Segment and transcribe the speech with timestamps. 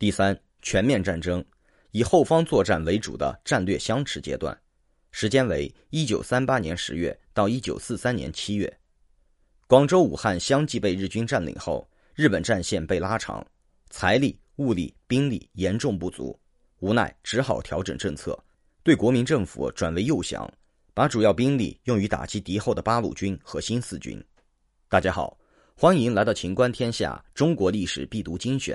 [0.00, 1.44] 第三，全面战争，
[1.90, 4.58] 以后方作战为主的战略相持阶段，
[5.10, 8.78] 时间为一九三八年十月到一九四三年七月。
[9.66, 13.46] 广州、武汉相继被日军占领后，日本战线被拉长，
[13.90, 16.34] 财力、物力、兵力严重不足，
[16.78, 18.42] 无奈只好调整政策，
[18.82, 20.50] 对国民政府转为诱降，
[20.94, 24.18] 把主要兵力用于打击敌后的八路军和新四军。
[24.88, 25.38] 大家好，
[25.76, 28.74] 欢迎来到《秦观天下》中国历史必读精选，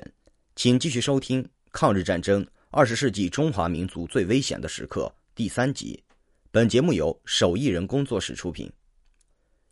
[0.55, 1.43] 请继续收听
[1.73, 6.01] 《抗日战争二十世纪中华民族最危险的时刻》第三集。
[6.49, 8.71] 本节目由手艺人工作室出品。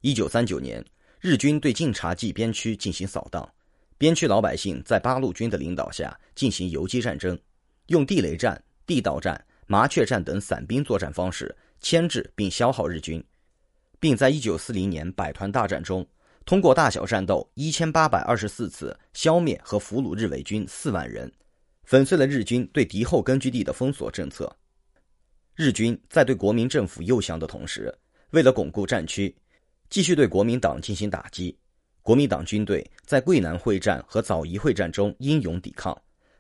[0.01, 0.83] 一九三九年。
[1.21, 3.49] 日军对晋察冀边区进行扫荡，
[3.97, 7.39] 边区老百姓在八路军的领导下进行游击战争，
[7.87, 13.23] 用地雷战、地道战、麻雀战等散兵作战方式牵制并消耗日军，
[14.01, 16.05] 并在一九四零年百团大战中，
[16.45, 21.31] 通过大小战斗一千八百二十四次消灭和俘虏日伪军四万人，
[21.83, 24.53] 粉碎了日军对敌后根据地的封锁政策。
[25.55, 27.93] 日军在对国民政府诱降的同时，
[28.31, 29.35] 为了巩固战区。
[29.89, 31.55] 继续对国民党进行打击，
[32.01, 35.95] 国民党军队在桂南会战和枣宜会战中英勇抵抗，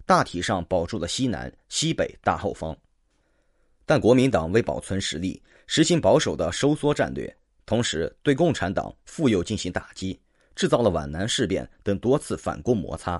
[0.07, 2.75] 大体上保住了西南、西北大后方。
[3.85, 7.31] 但国民党为保存实力，实行保守的收缩战略，
[7.73, 10.21] 同时对共产党复又进行打击，
[10.55, 13.19] 制造了皖南事变等多次反共摩擦。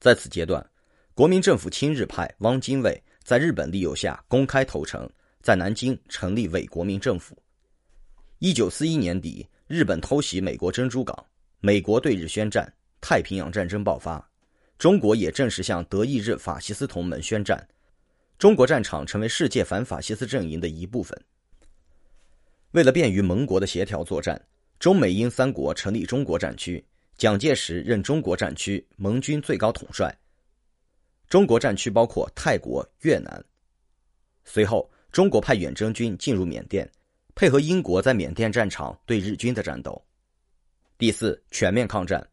[0.00, 0.68] 在此阶段，
[1.14, 5.08] 国民政府亲日派汪精卫在日本利诱下公开投诚，
[5.40, 7.40] 在南京成立伪国民政府。
[8.40, 11.16] 一九四一年底，日本偷袭美国珍珠港，
[11.60, 12.68] 美国对日宣战，
[13.00, 14.28] 太平洋战争爆发，
[14.78, 17.68] 中国也正式向德意日法西斯同盟宣战，
[18.36, 21.16] 中国战场成为世界反法西斯阵营的一部分。
[22.72, 24.40] 为了便于盟国的协调作战，
[24.78, 26.84] 中美英三国成立中国战区，
[27.16, 30.14] 蒋介石任中国战区盟军最高统帅。
[31.28, 33.44] 中国战区包括泰国、越南。
[34.44, 36.90] 随后，中国派远征军进入缅甸。
[37.34, 40.04] 配合英国在缅甸战场对日军的战斗。
[40.98, 42.26] 第四，全面抗战，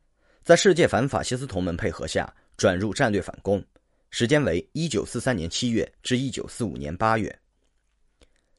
[0.44, 3.64] 在世界反法西斯同盟配合下转入战略反攻，
[4.10, 7.40] 时间为一九四三年七月至一九四五年八月。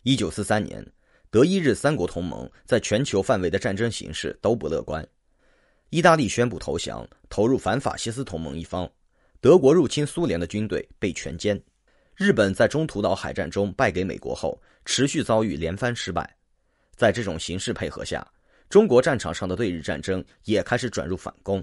[0.04, 0.86] 一九四三年，
[1.30, 5.06] 德意日三国同盟在全球范围的战争形势都不乐观，
[5.90, 8.88] 意大利宣布投降，投入反法西斯同盟一方；
[9.40, 11.60] 德国入侵苏联的军队被全歼；
[12.14, 16.36] 日本在中途岛海战中败给美国后，持续遭遇连番失败。
[16.94, 18.26] 在这种形势配合下，
[18.70, 21.62] 中国战场上的对日战争也开始转入反攻。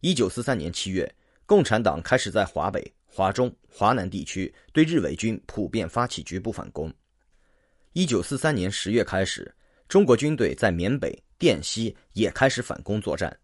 [0.00, 1.14] 一九四三年七月，
[1.46, 6.92] 共产党开始在华北、华中、华南地区对日伪军普遍发起局部反攻。
[7.94, 9.54] 一九四三年十月开始，
[9.86, 13.34] 中国军队在缅北、滇西也开始反攻作战，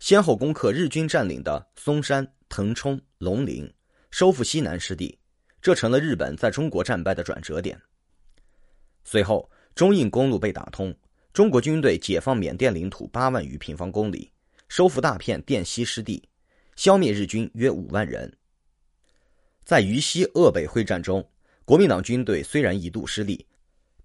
[0.00, 3.72] 先后攻克日军占领的松山、腾冲、龙陵，
[4.10, 5.16] 收复西南失地，
[5.62, 7.80] 这成了日本在中国战败的转折点。
[9.04, 9.48] 随后。
[9.76, 10.92] 中印公路被打通，
[11.32, 14.28] 中国军队解放缅甸领土八万余平方公里，
[14.68, 16.20] 收复大片滇西失地，
[16.74, 18.36] 消灭日军约五万人。
[19.64, 21.24] 在渝西鄂北会战中，
[21.64, 23.46] 国民党军队虽然一度失利，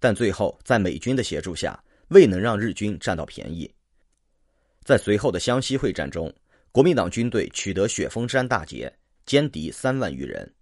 [0.04, 3.74] 但最后在美军的协助下，未能让日军占到便宜。
[4.84, 6.30] 在随后的湘西会战中，
[6.70, 8.94] 国民党军队取得雪峰山大捷，
[9.26, 10.54] 歼敌三万余人。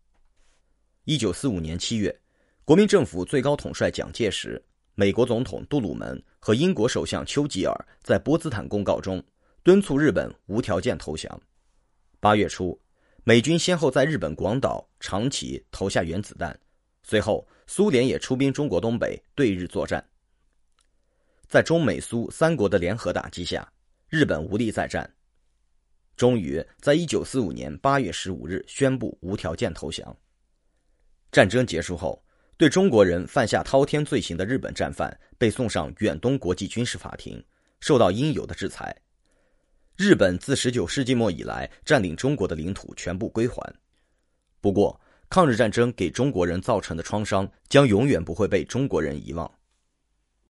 [1.06, 2.16] 一九四五年七月，
[2.64, 4.64] 国民政府最高统帅蒋介石。
[4.94, 9.20] 美国总统杜鲁门和英国首相丘吉尔在波茨坦公告中
[9.64, 11.42] 敦促日本无条件投降。
[12.20, 12.80] 八月初，
[13.24, 16.56] 美军先后在日本广岛、长崎投下原子弹，
[17.02, 17.44] 随后
[17.74, 20.06] 苏联也出兵中国东北对日作战。
[21.48, 23.66] 在中美苏三国的联合打击下，
[24.10, 25.10] 日本无力再战，
[26.14, 30.14] 终于在一九四五年八月十五日宣布无条件投降。
[31.30, 32.22] 战争结束后。
[32.58, 37.42] 对中国人犯下滔天罪行的日本战犯被送上远东国际军事法庭，
[37.80, 38.94] 受到应有的制裁。
[39.96, 43.74] 日本自十九世纪末以来占领中国的领土全部归还。
[44.60, 45.00] 不过，
[45.32, 49.50] 抗日战争给中国人造成的创伤将永远不会被中国人遗忘。